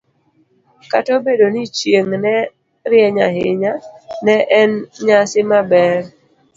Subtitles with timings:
[0.91, 2.35] Kata obedo ni chieng' ne
[2.89, 3.73] rieny ahinya,
[4.25, 4.71] ne en
[5.07, 6.01] nyasi maber.